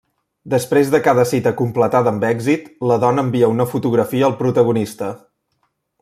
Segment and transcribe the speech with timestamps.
[0.51, 5.13] Després de cada cita completada amb èxit, la dona envia una fotografia al protagonista.